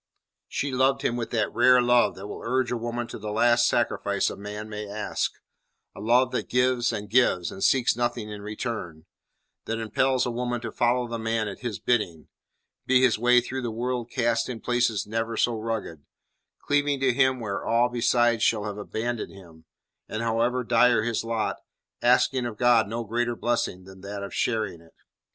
She 0.47 0.71
loved 0.71 1.03
him 1.03 1.15
with 1.15 1.29
that 1.29 1.53
rare 1.53 1.79
love 1.79 2.15
that 2.15 2.25
will 2.25 2.41
urge 2.43 2.71
a 2.71 2.75
woman 2.75 3.05
to 3.05 3.19
the 3.19 3.29
last 3.31 3.67
sacrifice 3.67 4.31
a 4.31 4.35
man 4.35 4.67
may 4.67 4.89
ask; 4.89 5.33
a 5.95 5.99
love 6.01 6.31
that 6.31 6.49
gives 6.49 6.91
and 6.91 7.07
gives, 7.07 7.51
and 7.51 7.63
seeks 7.63 7.95
nothing 7.95 8.27
in 8.27 8.41
return; 8.41 9.05
that 9.65 9.77
impels 9.77 10.25
a 10.25 10.31
woman 10.31 10.59
to 10.61 10.71
follow 10.71 11.07
the 11.07 11.19
man 11.19 11.47
at 11.47 11.59
his 11.59 11.77
bidding, 11.77 12.29
be 12.87 12.99
his 13.03 13.19
way 13.19 13.41
through 13.41 13.61
the 13.61 13.69
world 13.69 14.09
cast 14.09 14.49
in 14.49 14.59
places 14.59 15.05
never 15.05 15.37
so 15.37 15.53
rugged; 15.55 16.03
cleaving 16.65 16.99
to 16.99 17.13
him 17.13 17.39
where 17.39 17.63
all 17.63 17.87
besides 17.87 18.41
shall 18.41 18.63
have 18.63 18.79
abandoned 18.79 19.31
him; 19.31 19.65
and, 20.09 20.23
however 20.23 20.63
dire 20.63 21.03
his 21.03 21.23
lot, 21.23 21.57
asking 22.01 22.47
of 22.47 22.57
God 22.57 22.87
no 22.89 23.03
greater 23.03 23.35
blessing 23.35 23.83
than 23.83 24.01
that 24.01 24.23
of 24.23 24.33
sharing 24.33 24.81
it. 24.81 24.93